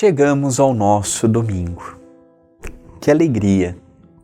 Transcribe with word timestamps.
Chegamos 0.00 0.60
ao 0.60 0.72
nosso 0.72 1.26
domingo. 1.26 1.98
Que 3.00 3.10
alegria 3.10 3.76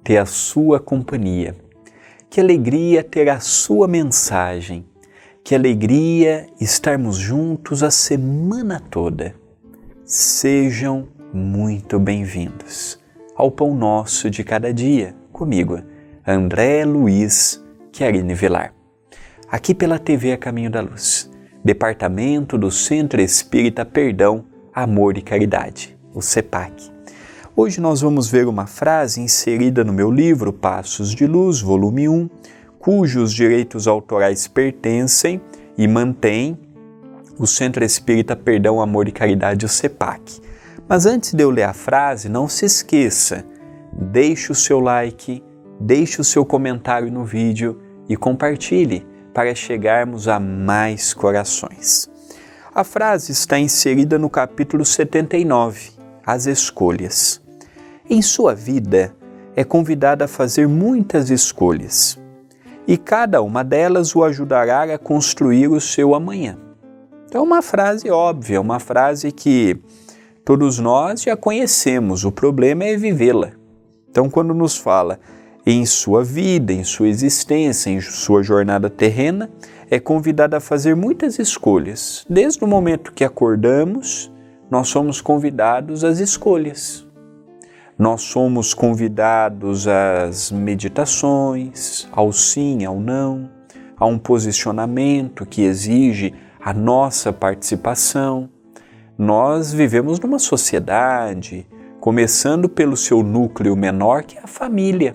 ter 0.05 0.19
a 0.19 0.25
sua 0.25 0.79
companhia. 0.79 1.57
Que 2.31 2.41
alegria 2.41 3.03
ter 3.03 3.29
a 3.29 3.41
sua 3.41 3.89
mensagem. 3.89 4.87
Que 5.43 5.53
alegria 5.53 6.47
estarmos 6.61 7.17
juntos 7.17 7.83
a 7.83 7.91
semana 7.91 8.79
toda. 8.79 9.35
Sejam 10.05 11.09
muito 11.33 11.99
bem-vindos 11.99 13.01
ao 13.35 13.51
Pão 13.51 13.75
Nosso 13.75 14.31
de 14.31 14.45
Cada 14.45 14.73
Dia, 14.73 15.13
comigo, 15.33 15.83
André 16.25 16.85
Luiz 16.85 17.61
Querine 17.91 18.33
Vilar. 18.33 18.73
Aqui 19.51 19.75
pela 19.75 19.99
TV 19.99 20.35
A 20.35 20.39
Caminho 20.39 20.71
da 20.71 20.81
Luz, 20.81 21.29
Departamento 21.65 22.57
do 22.57 22.71
Centro 22.71 23.21
Espírita 23.21 23.85
Perdão 23.85 24.54
Amor 24.75 25.17
e 25.17 25.23
Caridade, 25.23 25.97
o 26.13 26.21
CEPAC. 26.21 26.91
Hoje 27.55 27.81
nós 27.81 28.01
vamos 28.01 28.29
ver 28.29 28.49
uma 28.49 28.67
frase 28.67 29.21
inserida 29.21 29.85
no 29.85 29.93
meu 29.93 30.11
livro 30.11 30.53
Passos 30.53 31.15
de 31.15 31.29
Luz, 31.29 31.61
volume 31.61 32.09
1, 32.09 32.29
cujos 32.81 33.33
direitos 33.33 33.87
autorais 33.87 34.49
pertencem 34.49 35.41
e 35.79 35.87
mantém 35.87 36.59
o 37.39 37.47
Centro 37.47 37.85
Espírita 37.85 38.35
Perdão, 38.35 38.81
Amor 38.81 39.07
e 39.07 39.13
Caridade, 39.13 39.65
o 39.65 39.69
CEPAC. 39.69 40.41
Mas 40.89 41.07
antes 41.07 41.33
de 41.33 41.45
eu 41.45 41.51
ler 41.51 41.63
a 41.63 41.73
frase, 41.73 42.29
não 42.29 42.49
se 42.49 42.67
esqueça, 42.67 43.45
deixe 43.93 44.51
o 44.51 44.57
seu 44.57 44.81
like, 44.81 45.41
deixe 45.79 46.21
o 46.21 46.25
seu 46.25 46.45
comentário 46.45 47.13
no 47.13 47.25
vídeo 47.25 47.81
e 48.09 48.17
compartilhe 48.17 49.07
para 49.33 49.55
chegarmos 49.55 50.27
a 50.27 50.41
mais 50.41 51.15
corações. 51.15 52.13
A 52.77 52.83
frase 52.83 53.31
está 53.31 53.57
inserida 53.57 54.19
no 54.19 54.29
capítulo 54.29 54.85
79, 54.85 55.93
As 56.27 56.47
Escolhas. 56.47 57.41
Em 58.11 58.21
sua 58.21 58.53
vida, 58.53 59.15
é 59.55 59.63
convidado 59.63 60.25
a 60.25 60.27
fazer 60.27 60.67
muitas 60.67 61.31
escolhas, 61.31 62.19
e 62.85 62.99
cada 62.99 63.41
uma 63.43 63.63
delas 63.63 64.17
o 64.17 64.25
ajudará 64.25 64.93
a 64.93 64.99
construir 64.99 65.69
o 65.69 65.81
seu 65.81 66.17
amanhã. 66.17 66.59
É 67.31 67.39
uma 67.39 67.63
frase 67.63 68.11
óbvia, 68.11 68.61
uma 68.61 68.81
frase 68.81 69.31
que 69.31 69.81
todos 70.45 70.81
nós 70.81 71.23
já 71.23 71.37
conhecemos, 71.37 72.25
o 72.25 72.33
problema 72.33 72.83
é 72.83 72.97
vivê-la. 72.97 73.53
Então, 74.11 74.29
quando 74.29 74.53
nos 74.53 74.77
fala 74.77 75.21
em 75.67 75.87
sua 75.87 76.23
vida, 76.23 76.73
em 76.73 76.85
sua 76.85 77.09
existência, 77.09 77.91
em 77.91 78.01
sua 78.01 78.43
jornada 78.43 78.91
terrena, 78.91 79.51
é 79.91 79.99
convidado 79.99 80.57
a 80.57 80.61
fazer 80.61 80.95
muitas 80.95 81.39
escolhas. 81.39 82.25
Desde 82.29 82.63
o 82.63 82.69
momento 82.69 83.13
que 83.13 83.25
acordamos, 83.25 84.31
nós 84.71 84.89
somos 84.89 85.21
convidados 85.21 86.05
às 86.05 86.19
escolhas. 86.19 87.07
Nós 87.99 88.23
somos 88.23 88.75
convidados 88.75 89.87
às 89.87 90.51
meditações, 90.51 92.09
ao 92.13 92.33
sim, 92.33 92.85
ao 92.85 92.99
não, 92.99 93.49
a 93.97 94.05
um 94.05 94.19
posicionamento 94.19 95.47
que 95.47 95.63
exige 95.63 96.35
a 96.61 96.75
nossa 96.75 97.33
participação. 97.33 98.51
Nós 99.17 99.73
vivemos 99.73 100.19
numa 100.19 100.41
sociedade, 100.41 101.67
começando 102.01 102.69
pelo 102.69 102.97
seu 102.97 103.23
núcleo 103.23 103.77
menor, 103.77 104.25
que 104.25 104.37
é 104.37 104.43
a 104.43 104.49
família. 104.49 105.15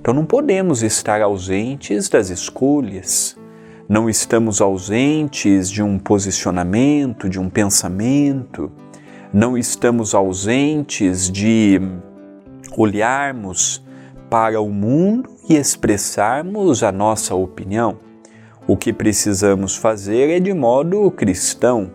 Então 0.00 0.14
não 0.14 0.24
podemos 0.24 0.82
estar 0.82 1.20
ausentes 1.20 2.08
das 2.08 2.30
escolhas 2.30 3.38
não 3.90 4.08
estamos 4.08 4.60
ausentes 4.60 5.68
de 5.68 5.82
um 5.82 5.98
posicionamento, 5.98 7.28
de 7.28 7.40
um 7.40 7.50
pensamento, 7.50 8.70
não 9.32 9.58
estamos 9.58 10.14
ausentes 10.14 11.28
de 11.28 11.80
olharmos 12.76 13.84
para 14.30 14.60
o 14.60 14.70
mundo 14.70 15.28
e 15.48 15.56
expressarmos 15.56 16.84
a 16.84 16.92
nossa 16.92 17.34
opinião. 17.34 17.98
O 18.64 18.76
que 18.76 18.92
precisamos 18.92 19.74
fazer 19.74 20.30
é 20.30 20.38
de 20.38 20.54
modo 20.54 21.10
cristão, 21.10 21.90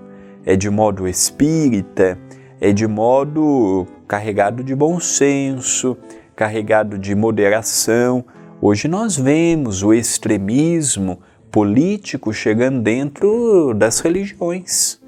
é 0.45 0.57
de 0.57 0.69
modo 0.69 1.07
espírita, 1.07 2.19
é 2.59 2.73
de 2.73 2.87
modo 2.87 3.87
carregado 4.05 4.65
de 4.65 4.75
bom 4.75 4.99
senso, 4.99 5.95
carregado 6.35 6.97
de 6.97 7.15
moderação. 7.15 8.25
Hoje 8.61 8.87
nós 8.87 9.17
vemos 9.17 9.83
o 9.83 9.93
extremismo 9.93 11.19
político 11.51 12.33
chegando 12.33 12.81
dentro 12.81 13.73
das 13.73 13.99
religiões. 13.99 14.99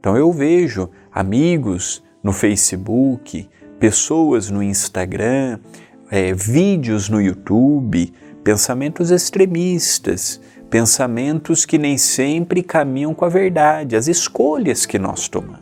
Então 0.00 0.16
eu 0.16 0.32
vejo 0.32 0.90
amigos 1.12 2.02
no 2.22 2.32
Facebook, 2.32 3.48
pessoas 3.78 4.50
no 4.50 4.62
Instagram, 4.62 5.60
é, 6.10 6.32
vídeos 6.32 7.08
no 7.08 7.20
YouTube, 7.20 8.12
pensamentos 8.42 9.10
extremistas, 9.10 10.40
pensamentos 10.68 11.64
que 11.64 11.78
nem 11.78 11.96
sempre 11.96 12.62
caminham 12.62 13.14
com 13.14 13.24
a 13.24 13.28
verdade, 13.28 13.94
as 13.94 14.08
escolhas 14.08 14.84
que 14.84 14.98
nós 14.98 15.28
tomamos. 15.28 15.61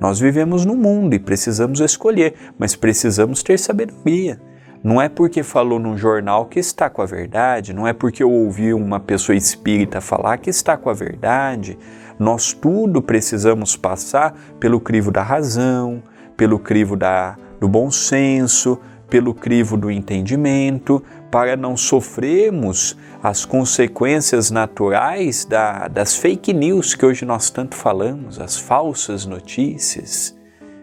Nós 0.00 0.20
vivemos 0.20 0.64
no 0.64 0.76
mundo 0.76 1.14
e 1.14 1.18
precisamos 1.18 1.80
escolher, 1.80 2.34
mas 2.58 2.76
precisamos 2.76 3.42
ter 3.42 3.58
sabedoria. 3.58 4.40
Não 4.82 5.02
é 5.02 5.08
porque 5.08 5.42
falou 5.42 5.80
num 5.80 5.96
jornal 5.96 6.46
que 6.46 6.60
está 6.60 6.88
com 6.88 7.02
a 7.02 7.06
verdade, 7.06 7.72
não 7.72 7.86
é 7.86 7.92
porque 7.92 8.22
eu 8.22 8.30
ouvi 8.30 8.72
uma 8.72 9.00
pessoa 9.00 9.34
espírita 9.34 10.00
falar 10.00 10.38
que 10.38 10.50
está 10.50 10.76
com 10.76 10.88
a 10.88 10.94
verdade. 10.94 11.76
Nós 12.16 12.52
tudo 12.52 13.02
precisamos 13.02 13.76
passar 13.76 14.34
pelo 14.60 14.78
crivo 14.78 15.10
da 15.10 15.22
razão, 15.22 16.00
pelo 16.36 16.60
crivo 16.60 16.96
da, 16.96 17.36
do 17.60 17.68
bom 17.68 17.90
senso, 17.90 18.78
pelo 19.10 19.34
crivo 19.34 19.76
do 19.76 19.90
entendimento, 19.90 21.02
para 21.30 21.56
não 21.56 21.76
sofrermos 21.76 22.96
as 23.22 23.44
consequências 23.44 24.50
naturais 24.50 25.44
da, 25.44 25.88
das 25.88 26.16
fake 26.16 26.52
news 26.52 26.94
que 26.94 27.04
hoje 27.04 27.24
nós 27.24 27.50
tanto 27.50 27.74
falamos, 27.74 28.40
as 28.40 28.56
falsas 28.56 29.26
notícias. 29.26 30.36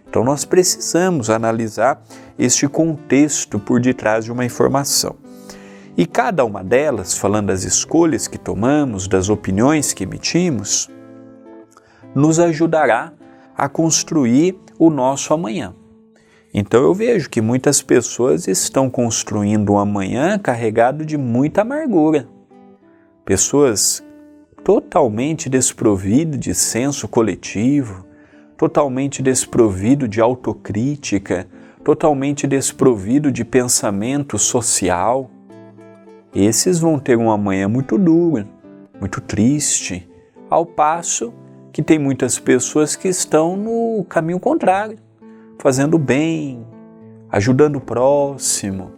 Então 0.07 0.23
nós 0.23 0.45
precisamos 0.45 1.29
analisar 1.29 2.01
este 2.37 2.67
contexto 2.67 3.59
por 3.59 3.81
detrás 3.81 4.25
de 4.25 4.31
uma 4.31 4.45
informação. 4.45 5.15
E 5.97 6.05
cada 6.05 6.43
uma 6.43 6.63
delas, 6.63 7.17
falando 7.17 7.47
das 7.47 7.63
escolhas 7.63 8.27
que 8.27 8.37
tomamos, 8.37 9.07
das 9.07 9.29
opiniões 9.29 9.93
que 9.93 10.03
emitimos, 10.03 10.89
nos 12.13 12.39
ajudará 12.39 13.13
a 13.57 13.69
construir 13.69 14.57
o 14.77 14.89
nosso 14.89 15.33
amanhã. 15.33 15.73
Então 16.57 16.81
eu 16.81 16.93
vejo 16.93 17.29
que 17.29 17.41
muitas 17.41 17.81
pessoas 17.81 18.47
estão 18.47 18.89
construindo 18.89 19.73
um 19.73 19.77
amanhã 19.77 20.39
carregado 20.39 21.05
de 21.05 21.17
muita 21.17 21.63
amargura. 21.63 22.29
Pessoas 23.25 24.01
totalmente 24.63 25.49
desprovidas 25.49 26.39
de 26.39 26.55
senso 26.55 27.09
coletivo, 27.09 28.05
totalmente 28.57 29.21
desprovido 29.21 30.07
de 30.07 30.21
autocrítica, 30.21 31.45
totalmente 31.83 32.47
desprovido 32.47 33.33
de 33.33 33.43
pensamento 33.43 34.39
social, 34.39 35.29
esses 36.33 36.79
vão 36.79 36.97
ter 36.97 37.17
uma 37.17 37.37
manhã 37.37 37.67
muito 37.67 37.97
dura, 37.97 38.47
muito 38.97 39.19
triste, 39.19 40.09
ao 40.49 40.65
passo 40.65 41.33
que 41.73 41.83
tem 41.83 41.99
muitas 41.99 42.39
pessoas 42.39 42.95
que 42.95 43.09
estão 43.09 43.57
no 43.57 44.05
caminho 44.05 44.39
contrário, 44.39 44.97
fazendo 45.59 45.97
bem, 45.97 46.65
ajudando 47.31 47.77
o 47.77 47.81
próximo, 47.81 48.93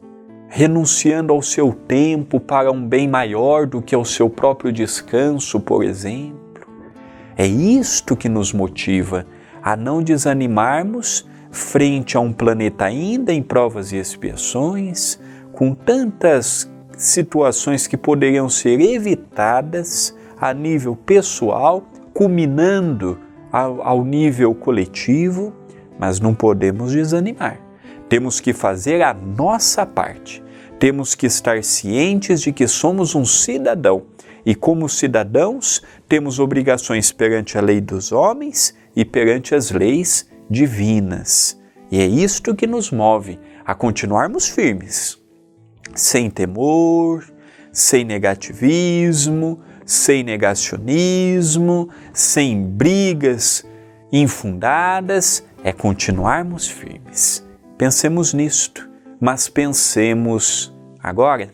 renunciando 0.47 1.33
ao 1.33 1.41
seu 1.41 1.71
tempo 1.71 2.39
para 2.39 2.71
um 2.71 2.87
bem 2.87 3.07
maior 3.07 3.65
do 3.65 3.81
que 3.81 3.93
ao 3.93 4.05
seu 4.05 4.29
próprio 4.29 4.71
descanso, 4.71 5.59
por 5.59 5.83
exemplo. 5.83 6.67
É 7.35 7.45
isto 7.45 8.15
que 8.15 8.29
nos 8.29 8.53
motiva 8.53 9.25
a 9.61 9.75
não 9.75 10.01
desanimarmos 10.01 11.27
frente 11.51 12.15
a 12.15 12.19
um 12.19 12.31
planeta 12.31 12.85
ainda 12.85 13.33
em 13.33 13.41
provas 13.41 13.91
e 13.91 13.97
expiações, 13.97 15.19
com 15.51 15.73
tantas 15.73 16.71
situações 16.97 17.87
que 17.87 17.97
poderiam 17.97 18.49
ser 18.49 18.79
evitadas 18.79 20.15
a 20.39 20.53
nível 20.53 20.95
pessoal, 20.95 21.83
culminando 22.13 23.19
ao 23.51 24.03
nível 24.03 24.53
coletivo, 24.53 25.53
mas 25.99 26.19
não 26.19 26.33
podemos 26.33 26.91
desanimar. 26.91 27.59
Temos 28.09 28.39
que 28.39 28.53
fazer 28.53 29.01
a 29.01 29.13
nossa 29.13 29.85
parte. 29.85 30.43
Temos 30.79 31.15
que 31.15 31.25
estar 31.25 31.63
cientes 31.63 32.41
de 32.41 32.51
que 32.51 32.67
somos 32.67 33.15
um 33.15 33.25
cidadão 33.25 34.03
e, 34.45 34.55
como 34.55 34.87
cidadãos, 34.87 35.81
temos 36.07 36.39
obrigações 36.39 37.11
perante 37.11 37.57
a 37.57 37.61
lei 37.61 37.81
dos 37.81 38.11
homens 38.11 38.73
e 38.95 39.03
perante 39.03 39.53
as 39.53 39.71
leis 39.71 40.29
divinas. 40.49 41.59
E 41.91 41.99
é 41.99 42.05
isto 42.05 42.55
que 42.55 42.67
nos 42.67 42.91
move 42.91 43.39
a 43.65 43.75
continuarmos 43.75 44.47
firmes, 44.47 45.17
sem 45.93 46.29
temor, 46.29 47.25
sem 47.73 48.05
negativismo, 48.05 49.59
sem 49.85 50.23
negacionismo, 50.23 51.89
sem 52.13 52.63
brigas 52.63 53.65
infundadas. 54.11 55.43
É 55.67 55.73
continuarmos 55.73 56.65
firmes. 56.65 57.45
Pensemos 57.77 58.33
nisto, 58.33 58.89
mas 59.19 59.49
pensemos 59.49 60.73
agora. 61.03 61.53